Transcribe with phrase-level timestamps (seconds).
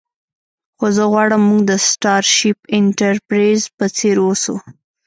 [0.77, 4.55] خو زه غواړم موږ د سټارشیپ انټرپریز په څیر اوسو